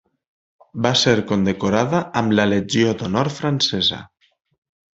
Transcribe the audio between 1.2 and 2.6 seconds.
condecorada amb la